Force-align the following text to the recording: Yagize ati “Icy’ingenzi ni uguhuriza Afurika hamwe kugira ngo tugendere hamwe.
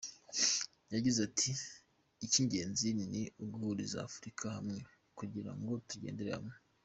Yagize 0.93 1.19
ati 1.27 1.51
“Icy’ingenzi 2.25 2.87
ni 3.11 3.21
uguhuriza 3.43 3.97
Afurika 4.07 4.43
hamwe 4.55 4.77
kugira 5.17 5.51
ngo 5.57 5.73
tugendere 5.89 6.29
hamwe. 6.37 6.55